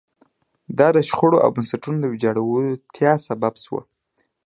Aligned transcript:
دا 0.77 0.87
د 0.97 0.99
شخړو 1.09 1.37
او 1.45 1.49
بنسټونو 1.55 1.97
د 1.99 2.05
ویجاړتیا 2.13 3.13
سبب 3.27 3.53
شوه. 3.63 3.81